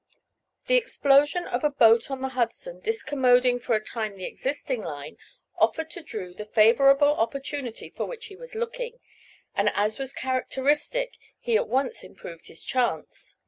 [0.65, 5.15] The explosion of a boat on the Hudson, discommoding for a time the existing line,
[5.59, 8.99] offered to Drew the favorable opportunity for which he was looking,
[9.55, 13.37] and as was characteristic he at once improved his chance.